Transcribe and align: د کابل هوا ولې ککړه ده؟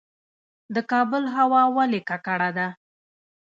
د 0.75 0.77
کابل 0.91 1.23
هوا 1.35 1.63
ولې 1.75 2.01
ککړه 2.09 2.49
ده؟ 2.57 2.67